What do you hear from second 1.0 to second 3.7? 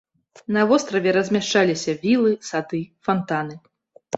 размяшчаліся вілы, сады, фантаны.